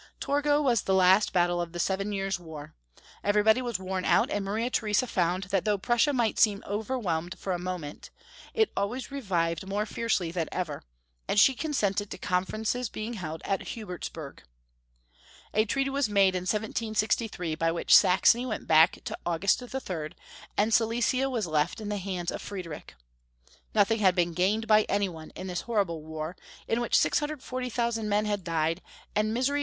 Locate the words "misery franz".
29.31-29.59